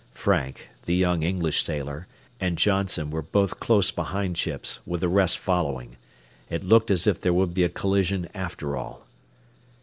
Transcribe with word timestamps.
Frank, 0.15 0.71
the 0.87 0.95
young 0.95 1.21
English 1.21 1.61
sailor, 1.63 2.07
and 2.39 2.57
Johnson 2.57 3.11
were 3.11 3.21
both 3.21 3.59
close 3.59 3.91
behind 3.91 4.35
Chins, 4.35 4.79
with 4.83 5.01
the 5.01 5.07
rest 5.07 5.37
following. 5.37 5.95
It 6.49 6.63
looked 6.63 6.89
as 6.89 7.05
if 7.05 7.21
there 7.21 7.33
would 7.35 7.53
be 7.53 7.63
a 7.63 7.69
collision, 7.69 8.27
after 8.33 8.75
all. 8.75 9.05